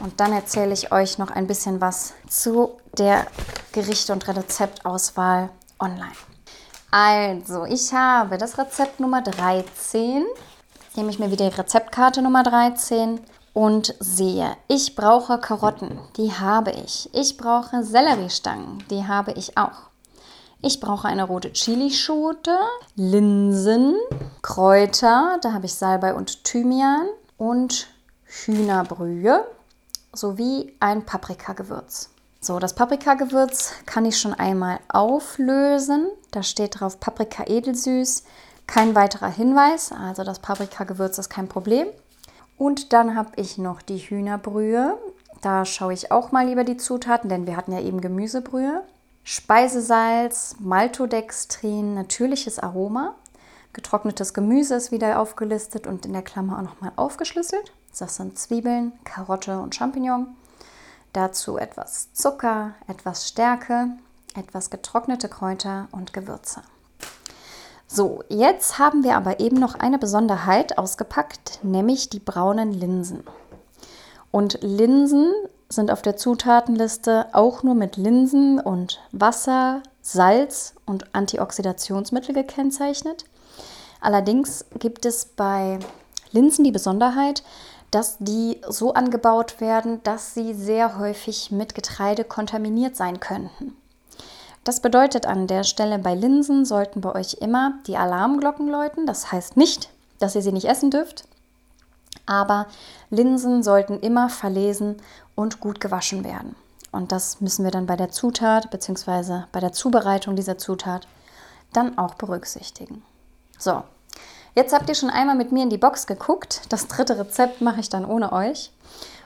Und 0.00 0.20
dann 0.20 0.32
erzähle 0.32 0.74
ich 0.74 0.92
euch 0.92 1.18
noch 1.18 1.30
ein 1.30 1.46
bisschen 1.46 1.80
was 1.80 2.12
zu 2.28 2.78
der 2.98 3.26
Gerichte- 3.72 4.12
und 4.12 4.28
Rezeptauswahl 4.28 5.48
online. 5.80 6.12
Also, 6.90 7.64
ich 7.64 7.92
habe 7.92 8.38
das 8.38 8.58
Rezept 8.58 9.00
Nummer 9.00 9.22
13. 9.22 10.24
Nehme 10.98 11.10
ich 11.10 11.20
mir 11.20 11.30
wieder 11.30 11.48
die 11.48 11.54
Rezeptkarte 11.54 12.22
Nummer 12.22 12.42
13 12.42 13.20
und 13.52 13.94
sehe, 14.00 14.56
ich 14.66 14.96
brauche 14.96 15.38
Karotten, 15.38 16.00
die 16.16 16.32
habe 16.32 16.72
ich. 16.72 17.08
Ich 17.12 17.36
brauche 17.36 17.84
Selleriestangen, 17.84 18.82
die 18.90 19.06
habe 19.06 19.30
ich 19.30 19.56
auch. 19.56 19.90
Ich 20.60 20.80
brauche 20.80 21.06
eine 21.06 21.22
rote 21.22 21.52
Chilischote, 21.52 22.58
Linsen, 22.96 23.94
Kräuter, 24.42 25.38
da 25.40 25.52
habe 25.52 25.66
ich 25.66 25.74
Salbei 25.74 26.14
und 26.14 26.42
Thymian 26.42 27.06
und 27.36 27.86
Hühnerbrühe 28.24 29.44
sowie 30.12 30.74
ein 30.80 31.06
Paprikagewürz. 31.06 32.10
So, 32.40 32.58
das 32.58 32.74
Paprikagewürz 32.74 33.72
kann 33.86 34.04
ich 34.04 34.18
schon 34.18 34.34
einmal 34.34 34.80
auflösen. 34.88 36.08
Da 36.32 36.42
steht 36.42 36.80
drauf 36.80 36.98
Paprika 36.98 37.44
edelsüß. 37.44 38.24
Kein 38.68 38.94
weiterer 38.94 39.30
Hinweis, 39.30 39.92
also 39.92 40.24
das 40.24 40.40
Paprikagewürz 40.40 41.16
ist 41.16 41.30
kein 41.30 41.48
Problem. 41.48 41.88
Und 42.58 42.92
dann 42.92 43.16
habe 43.16 43.30
ich 43.36 43.56
noch 43.56 43.80
die 43.80 43.96
Hühnerbrühe. 43.96 44.98
Da 45.40 45.64
schaue 45.64 45.94
ich 45.94 46.12
auch 46.12 46.32
mal 46.32 46.46
lieber 46.46 46.64
die 46.64 46.76
Zutaten, 46.76 47.30
denn 47.30 47.46
wir 47.46 47.56
hatten 47.56 47.72
ja 47.72 47.80
eben 47.80 48.02
Gemüsebrühe. 48.02 48.84
Speisesalz, 49.24 50.56
Maltodextrin, 50.60 51.94
natürliches 51.94 52.58
Aroma. 52.58 53.14
Getrocknetes 53.72 54.34
Gemüse 54.34 54.74
ist 54.74 54.92
wieder 54.92 55.18
aufgelistet 55.18 55.86
und 55.86 56.04
in 56.04 56.12
der 56.12 56.22
Klammer 56.22 56.58
auch 56.58 56.62
nochmal 56.62 56.92
aufgeschlüsselt. 56.96 57.72
Das 57.98 58.16
sind 58.16 58.38
Zwiebeln, 58.38 58.92
Karotte 59.04 59.60
und 59.60 59.74
Champignon. 59.74 60.36
Dazu 61.14 61.56
etwas 61.56 62.12
Zucker, 62.12 62.74
etwas 62.86 63.28
Stärke, 63.28 63.88
etwas 64.34 64.68
getrocknete 64.68 65.30
Kräuter 65.30 65.88
und 65.90 66.12
Gewürze. 66.12 66.60
So, 67.90 68.22
jetzt 68.28 68.78
haben 68.78 69.02
wir 69.02 69.16
aber 69.16 69.40
eben 69.40 69.58
noch 69.58 69.74
eine 69.74 69.98
Besonderheit 69.98 70.76
ausgepackt, 70.76 71.60
nämlich 71.62 72.10
die 72.10 72.20
braunen 72.20 72.70
Linsen. 72.70 73.24
Und 74.30 74.58
Linsen 74.60 75.32
sind 75.70 75.90
auf 75.90 76.02
der 76.02 76.18
Zutatenliste 76.18 77.28
auch 77.32 77.62
nur 77.62 77.74
mit 77.74 77.96
Linsen 77.96 78.60
und 78.60 79.00
Wasser, 79.12 79.82
Salz 80.02 80.74
und 80.84 81.14
Antioxidationsmittel 81.14 82.34
gekennzeichnet. 82.34 83.24
Allerdings 84.02 84.66
gibt 84.78 85.06
es 85.06 85.24
bei 85.24 85.78
Linsen 86.30 86.64
die 86.64 86.72
Besonderheit, 86.72 87.42
dass 87.90 88.18
die 88.18 88.60
so 88.68 88.92
angebaut 88.92 89.62
werden, 89.62 90.02
dass 90.02 90.34
sie 90.34 90.52
sehr 90.52 90.98
häufig 90.98 91.50
mit 91.50 91.74
Getreide 91.74 92.24
kontaminiert 92.24 92.96
sein 92.96 93.18
könnten. 93.18 93.77
Das 94.68 94.80
bedeutet 94.80 95.24
an 95.24 95.46
der 95.46 95.64
Stelle 95.64 95.98
bei 95.98 96.14
Linsen 96.14 96.66
sollten 96.66 97.00
bei 97.00 97.14
euch 97.14 97.38
immer 97.40 97.78
die 97.86 97.96
Alarmglocken 97.96 98.68
läuten. 98.68 99.06
Das 99.06 99.32
heißt 99.32 99.56
nicht, 99.56 99.88
dass 100.18 100.34
ihr 100.34 100.42
sie 100.42 100.52
nicht 100.52 100.66
essen 100.66 100.90
dürft, 100.90 101.24
aber 102.26 102.66
Linsen 103.08 103.62
sollten 103.62 103.98
immer 104.00 104.28
verlesen 104.28 104.98
und 105.34 105.60
gut 105.60 105.80
gewaschen 105.80 106.22
werden. 106.22 106.54
Und 106.92 107.12
das 107.12 107.40
müssen 107.40 107.64
wir 107.64 107.70
dann 107.70 107.86
bei 107.86 107.96
der 107.96 108.10
Zutat 108.10 108.70
bzw. 108.70 109.44
bei 109.52 109.60
der 109.60 109.72
Zubereitung 109.72 110.36
dieser 110.36 110.58
Zutat 110.58 111.08
dann 111.72 111.96
auch 111.96 112.12
berücksichtigen. 112.16 113.02
So, 113.58 113.84
Jetzt 114.54 114.74
habt 114.74 114.90
ihr 114.90 114.94
schon 114.94 115.08
einmal 115.08 115.36
mit 115.36 115.50
mir 115.50 115.62
in 115.62 115.70
die 115.70 115.78
Box 115.78 116.06
geguckt. 116.06 116.60
Das 116.68 116.88
dritte 116.88 117.18
Rezept 117.18 117.62
mache 117.62 117.80
ich 117.80 117.88
dann 117.88 118.04
ohne 118.04 118.32
euch. 118.32 118.70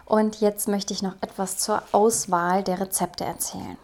Und 0.05 0.41
jetzt 0.41 0.69
möchte 0.69 0.95
ich 0.95 1.03
noch 1.03 1.17
etwas 1.21 1.59
zur 1.59 1.83
Auswahl 1.91 2.63
der 2.63 2.79
Rezepte 2.79 3.25
erzählen. 3.25 3.77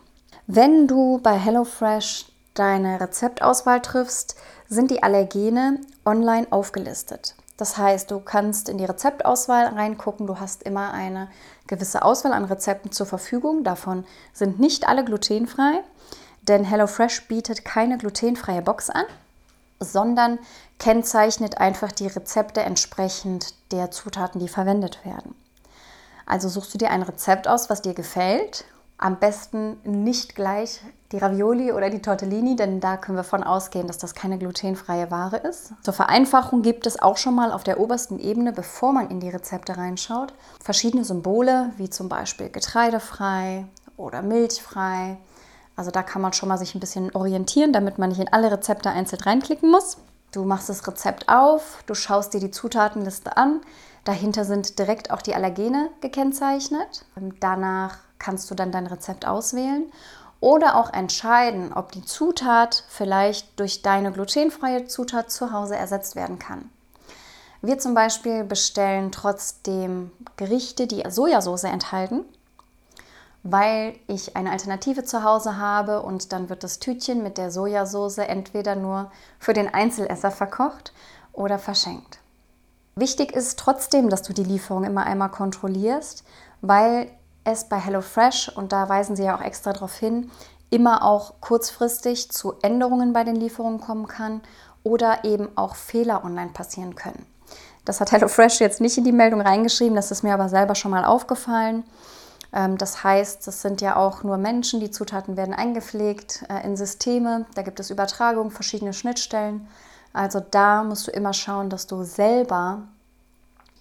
Wenn 0.51 0.87
du 0.89 1.21
bei 1.23 1.39
HelloFresh 1.39 2.25
deine 2.55 3.03
Rezeptauswahl 3.03 3.83
triffst, 3.83 4.35
sind 4.67 4.91
die 4.91 5.03
Allergene 5.03 5.79
online 6.07 6.47
aufgelistet. 6.49 7.35
Das 7.59 7.77
heißt, 7.77 8.11
du 8.11 8.21
kannst 8.21 8.71
in 8.71 8.79
die 8.79 8.87
Rezeptauswahl 8.87 9.67
reingucken. 9.67 10.27
Du 10.27 10.41
hast 10.41 10.63
immer 10.63 10.95
eine 10.95 11.29
gewisse 11.67 12.01
Auswahl 12.01 12.33
an 12.33 12.47
Rezepten 12.47 12.93
zur 12.93 13.05
Verfügung. 13.05 13.63
Davon 13.63 14.07
sind 14.33 14.59
nicht 14.59 14.89
alle 14.89 15.05
glutenfrei. 15.05 15.85
Denn 16.41 16.65
HelloFresh 16.65 17.29
bietet 17.29 17.67
keine 17.67 17.99
glutenfreie 17.99 18.63
Box 18.63 18.89
an, 18.89 19.05
sondern 19.81 20.39
kennzeichnet 20.79 21.59
einfach 21.59 21.93
die 21.93 22.07
Rezepte 22.07 22.63
entsprechend 22.63 23.53
der 23.71 23.91
Zutaten, 23.91 24.41
die 24.41 24.49
verwendet 24.49 25.05
werden. 25.05 25.35
Also 26.25 26.49
suchst 26.49 26.73
du 26.73 26.79
dir 26.79 26.91
ein 26.91 27.03
Rezept 27.03 27.49
aus, 27.49 27.69
was 27.69 27.83
dir 27.83 27.93
gefällt. 27.93 28.65
Am 29.01 29.21
besten 29.21 29.77
nicht 29.85 30.35
gleich 30.35 30.81
die 31.13 31.19
Ravioli 31.19 31.71
oder 31.73 31.89
die 31.89 32.03
Tortellini, 32.03 32.57
denn 32.57 32.81
da 32.81 32.97
können 32.97 33.17
wir 33.17 33.23
von 33.23 33.45
ausgehen, 33.45 33.87
dass 33.87 33.99
das 33.99 34.15
keine 34.15 34.39
glutenfreie 34.39 35.11
Ware 35.13 35.37
ist. 35.37 35.73
Zur 35.83 35.95
Vereinfachung 35.95 36.63
gibt 36.63 36.85
es 36.85 37.01
auch 37.01 37.17
schon 37.17 37.37
mal 37.37 37.53
auf 37.53 37.63
der 37.63 37.79
obersten 37.79 38.19
Ebene, 38.19 38.53
bevor 38.53 38.93
man 38.93 39.09
in 39.09 39.21
die 39.21 39.29
Rezepte 39.29 39.77
reinschaut, 39.77 40.35
verschiedene 40.61 41.05
Symbole, 41.05 41.71
wie 41.77 41.89
zum 41.89 42.09
Beispiel 42.09 42.51
getreidefrei 42.51 43.67
oder 43.97 44.21
milchfrei. 44.21 45.19
Also 45.77 45.93
da 45.93 46.03
kann 46.03 46.21
man 46.21 46.33
schon 46.33 46.49
mal 46.49 46.59
sich 46.59 46.75
ein 46.75 46.81
bisschen 46.81 47.15
orientieren, 47.15 47.73
damit 47.73 47.99
man 47.99 48.09
nicht 48.09 48.21
in 48.21 48.33
alle 48.33 48.51
Rezepte 48.51 48.91
einzeln 48.91 49.23
reinklicken 49.23 49.71
muss. 49.71 49.99
Du 50.33 50.45
machst 50.45 50.69
das 50.69 50.87
Rezept 50.89 51.29
auf, 51.29 51.85
du 51.87 51.95
schaust 51.95 52.35
dir 52.35 52.41
die 52.41 52.51
Zutatenliste 52.51 53.37
an. 53.37 53.61
Dahinter 54.03 54.45
sind 54.45 54.79
direkt 54.81 55.13
auch 55.13 55.23
die 55.23 55.37
Allergene 55.37 55.89
gekennzeichnet. 56.01 57.05
Danach 57.41 58.08
kannst 58.19 58.51
du 58.51 58.55
dann 58.55 58.73
dein 58.73 58.87
Rezept 58.87 59.27
auswählen 59.27 59.85
oder 60.41 60.77
auch 60.77 60.93
entscheiden, 60.93 61.73
ob 61.73 61.93
die 61.93 62.05
Zutat 62.05 62.85
vielleicht 62.89 63.59
durch 63.59 63.83
deine 63.83 64.13
glutenfreie 64.13 64.87
Zutat 64.87 65.31
zu 65.31 65.53
Hause 65.53 65.77
ersetzt 65.77 66.17
werden 66.17 66.39
kann. 66.39 66.71
Wir 67.61 67.79
zum 67.79 67.95
Beispiel 67.95 68.45
bestellen 68.45 69.11
trotzdem 69.11 70.13
Gerichte, 70.37 70.87
die 70.87 71.03
Sojasauce 71.09 71.65
enthalten, 71.65 72.25
weil 73.43 73.97
ich 74.07 74.37
eine 74.37 74.53
Alternative 74.53 75.03
zu 75.03 75.25
Hause 75.25 75.59
habe 75.59 76.03
und 76.03 76.33
dann 76.33 76.49
wird 76.49 76.63
das 76.63 76.79
Tütchen 76.79 77.23
mit 77.23 77.37
der 77.37 77.51
Sojasauce 77.51 78.19
entweder 78.19 78.77
nur 78.77 79.11
für 79.41 79.55
den 79.55 79.73
Einzelesser 79.73 80.31
verkocht 80.31 80.93
oder 81.33 81.59
verschenkt. 81.59 82.21
Wichtig 82.95 83.33
ist 83.33 83.59
trotzdem, 83.59 84.09
dass 84.09 84.23
du 84.23 84.33
die 84.33 84.45
Lieferung 84.45 84.85
immer 84.85 85.05
einmal 85.05 85.31
kontrollierst, 85.31 86.25
weil 86.61 87.11
es 87.53 87.65
bei 87.69 87.79
HelloFresh, 87.79 88.51
und 88.55 88.73
da 88.73 88.89
weisen 88.89 89.17
sie 89.17 89.25
ja 89.25 89.37
auch 89.37 89.43
extra 89.43 89.73
darauf 89.73 89.95
hin, 89.95 90.31
immer 90.71 91.05
auch 91.05 91.35
kurzfristig 91.41 92.31
zu 92.31 92.55
Änderungen 92.63 93.13
bei 93.13 93.25
den 93.25 93.37
Lieferungen 93.37 93.81
kommen 93.81 94.07
kann 94.07 94.43
oder 94.83 95.25
eben 95.25 95.49
auch 95.57 95.75
Fehler 95.75 96.25
online 96.25 96.51
passieren 96.51 96.95
können. 96.95 97.27
Das 97.85 98.01
hat 98.01 98.13
HelloFresh 98.13 98.61
jetzt 98.61 98.81
nicht 98.81 98.99
in 98.99 99.05
die 99.05 99.13
Meldung 99.13 99.41
reingeschrieben, 99.41 99.97
das 99.97 100.11
ist 100.11 100.23
mir 100.23 100.35
aber 100.35 100.49
selber 100.49 100.75
schon 100.75 100.91
mal 100.91 101.05
aufgefallen. 101.05 101.85
Ähm, 102.53 102.77
das 102.77 103.03
heißt, 103.03 103.47
es 103.49 103.63
sind 103.63 103.81
ja 103.81 103.97
auch 103.97 104.23
nur 104.23 104.37
Menschen, 104.37 104.81
die 104.81 104.91
Zutaten 104.91 105.37
werden 105.37 105.55
eingepflegt 105.55 106.45
äh, 106.49 106.65
in 106.65 106.77
Systeme, 106.77 107.47
da 107.55 107.63
gibt 107.63 107.81
es 107.81 107.91
Übertragungen, 107.91 108.51
verschiedene 108.51 108.93
Schnittstellen. 108.93 109.67
Also 110.13 110.41
da 110.41 110.85
musst 110.85 111.07
du 111.07 111.11
immer 111.11 111.33
schauen, 111.33 111.71
dass 111.71 111.87
du 111.87 112.03
selber 112.03 112.83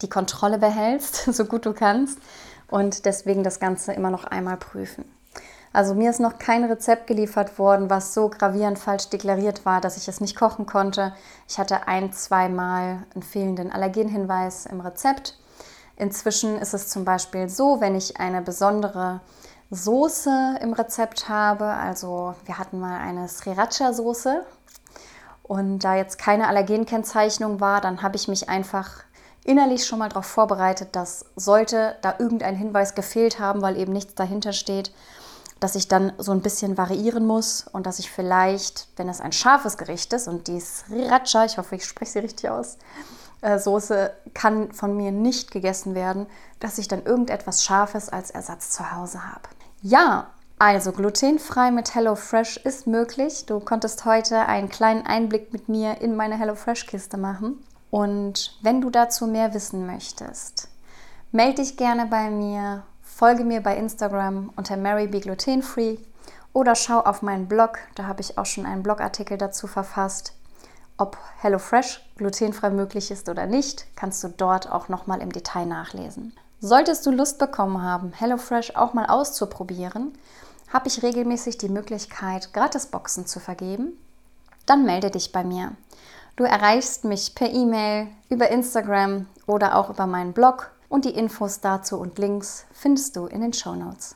die 0.02 0.10
Kontrolle 0.10 0.58
behältst, 0.58 1.26
so 1.34 1.46
gut 1.46 1.66
du 1.66 1.74
kannst 1.74 2.20
und 2.70 3.06
deswegen 3.06 3.44
das 3.44 3.60
Ganze 3.60 3.94
immer 3.94 4.12
noch 4.12 4.26
einmal 4.26 4.58
prüfen. 4.58 5.06
Also 5.74 5.94
mir 5.94 6.10
ist 6.10 6.20
noch 6.20 6.40
kein 6.40 6.64
Rezept 6.64 7.08
geliefert 7.08 7.60
worden, 7.60 7.90
was 7.90 8.14
so 8.14 8.30
gravierend 8.30 8.80
falsch 8.80 9.10
deklariert 9.10 9.66
war, 9.66 9.82
dass 9.82 9.98
ich 9.98 10.08
es 10.08 10.22
nicht 10.22 10.36
kochen 10.36 10.66
konnte. 10.66 11.14
Ich 11.48 11.60
hatte 11.60 11.88
ein, 11.88 12.12
zweimal 12.14 13.04
einen 13.14 13.22
fehlenden 13.22 13.72
Allergenhinweis 13.72 14.66
im 14.66 14.82
Rezept. 14.82 15.38
Inzwischen 15.96 16.58
ist 16.58 16.74
es 16.74 16.90
zum 16.90 17.06
Beispiel 17.06 17.50
so, 17.50 17.82
wenn 17.82 17.96
ich 17.96 18.20
eine 18.20 18.42
besondere 18.42 19.20
Soße 19.70 20.60
im 20.62 20.74
Rezept 20.74 21.28
habe, 21.28 21.66
also 21.66 22.36
wir 22.46 22.58
hatten 22.58 22.80
mal 22.80 23.00
eine 23.00 23.27
Sriracha-Soße 23.27 24.42
und 25.44 25.80
da 25.80 25.96
jetzt 25.96 26.18
keine 26.18 26.48
Allergenkennzeichnung 26.48 27.60
war, 27.60 27.82
dann 27.82 28.01
habe 28.01 28.16
ich 28.16 28.27
mich 28.27 28.48
einfach 28.48 29.03
innerlich 29.48 29.86
schon 29.86 30.00
mal 30.00 30.10
darauf 30.10 30.25
vorbereitet, 30.25 30.90
dass 30.96 31.25
sollte 31.36 31.96
da 32.01 32.16
irgendein 32.20 32.55
Hinweis 32.55 32.96
gefehlt 32.96 33.40
haben, 33.40 33.62
weil 33.62 33.77
eben 33.77 33.94
nichts 33.94 34.14
dahinter 34.14 34.53
steht, 34.53 34.92
dass 35.60 35.75
ich 35.75 35.88
dann 35.88 36.14
so 36.18 36.31
ein 36.31 36.42
bisschen 36.42 36.77
variieren 36.77 37.25
muss 37.25 37.66
und 37.72 37.88
dass 37.88 38.00
ich 38.00 38.12
vielleicht, 38.12 38.90
wenn 38.98 39.10
es 39.10 39.22
ein 39.22 39.31
scharfes 39.31 39.77
Gericht 39.77 40.14
ist 40.14 40.27
und 40.27 40.48
die 40.48 40.60
Sriracha, 40.60 41.46
ich 41.46 41.57
hoffe, 41.57 41.75
ich 41.75 41.86
spreche 41.86 42.12
sie 42.12 42.20
richtig 42.20 42.50
aus, 42.50 42.77
äh, 43.42 43.57
Soße 43.57 44.12
kann 44.33 44.72
von 44.72 44.96
mir 44.96 45.12
nicht 45.12 45.51
gegessen 45.51 45.96
werden, 45.96 46.27
dass 46.60 46.77
ich 46.77 46.88
dann 46.88 47.03
irgendetwas 47.03 47.64
Scharfes 47.64 48.10
als 48.10 48.31
Ersatz 48.31 48.72
zu 48.72 48.92
Hause 48.92 49.25
habe. 49.25 49.50
Ja, 49.81 50.27
also 50.60 50.92
glutenfrei 50.92 51.72
mit 51.72 51.94
HelloFresh 51.94 52.57
ist 52.57 52.88
möglich. 52.88 53.46
Du 53.46 53.60
konntest 53.60 54.05
heute 54.05 54.48
einen 54.48 54.70
kleinen 54.70 55.05
Einblick 55.05 55.53
mit 55.53 55.70
mir 55.70 56.01
in 56.01 56.16
meine 56.16 56.38
HelloFresh-Kiste 56.38 57.18
machen. 57.18 57.64
Und 57.90 58.58
wenn 58.62 58.82
du 58.82 58.90
dazu 58.90 59.28
mehr 59.28 59.54
wissen 59.54 59.86
möchtest, 59.86 60.70
melde 61.32 61.62
dich 61.62 61.78
gerne 61.78 62.06
bei 62.06 62.30
mir, 62.30 62.84
folge 63.02 63.44
mir 63.44 63.62
bei 63.62 63.78
Instagram 63.78 64.52
unter 64.56 64.78
Mary 64.78 65.08
Be 65.08 65.20
Glutenfree 65.20 65.98
oder 66.54 66.76
schau 66.76 67.00
auf 67.00 67.22
meinen 67.22 67.48
Blog, 67.48 67.80
da 67.96 68.08
habe 68.08 68.22
ich 68.22 68.38
auch 68.38 68.46
schon 68.46 68.66
einen 68.66 68.84
Blogartikel 68.84 69.38
dazu 69.38 69.68
verfasst. 69.68 70.34
Ob 70.98 71.18
HelloFresh 71.42 72.02
glutenfrei 72.18 72.72
möglich 72.72 73.12
ist 73.12 73.30
oder 73.30 73.46
nicht, 73.46 73.86
kannst 73.96 74.24
du 74.24 74.30
dort 74.30 74.72
auch 74.72 74.90
nochmal 74.90 75.22
im 75.22 75.32
Detail 75.32 75.68
nachlesen. 75.68 76.34
Solltest 76.60 77.06
du 77.06 77.12
Lust 77.12 77.38
bekommen 77.38 77.84
haben, 77.84 78.14
HelloFresh 78.14 78.76
auch 78.76 78.94
mal 78.94 79.06
auszuprobieren, 79.06 80.18
habe 80.74 80.88
ich 80.88 81.04
regelmäßig 81.04 81.60
die 81.60 81.70
Möglichkeit, 81.70 82.52
Gratisboxen 82.52 83.28
zu 83.28 83.40
vergeben. 83.40 83.98
Dann 84.66 84.84
melde 84.84 85.12
dich 85.12 85.32
bei 85.32 85.44
mir. 85.44 85.74
Du 86.38 86.44
erreichst 86.44 87.04
mich 87.04 87.34
per 87.34 87.52
E-Mail, 87.52 88.10
über 88.30 88.50
Instagram 88.50 89.26
oder 89.48 89.76
auch 89.76 89.90
über 89.90 90.06
meinen 90.06 90.34
Blog 90.34 90.70
und 90.88 91.04
die 91.04 91.16
Infos 91.16 91.62
dazu 91.62 91.98
und 91.98 92.20
Links 92.20 92.68
findest 92.72 93.16
du 93.16 93.26
in 93.26 93.42
den 93.42 93.54
Show 93.54 93.74
Notes. 93.74 94.16